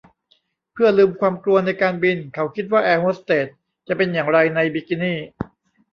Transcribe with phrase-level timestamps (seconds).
[0.73, 3.47] เพื่อลืมความกลัวในการบินเขาคิดว่าแอร์โฮสเตส
[3.87, 5.19] จะเป็นอย่างไรในบิกินี่